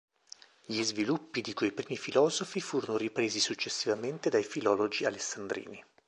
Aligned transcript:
Gli 0.65 0.81
sviluppi 0.81 1.41
di 1.41 1.53
quei 1.53 1.71
primi 1.71 1.95
filosofi 1.95 2.59
furono 2.59 2.97
ripresi 2.97 3.39
successivamente 3.39 4.31
dai 4.31 4.41
filologi 4.43 5.05
alessandrini. 5.05 5.85